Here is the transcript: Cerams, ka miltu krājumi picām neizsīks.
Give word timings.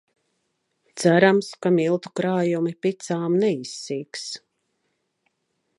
Cerams, 1.01 1.49
ka 1.65 1.73
miltu 1.75 2.13
krājumi 2.21 2.73
picām 2.87 3.39
neizsīks. 3.45 4.27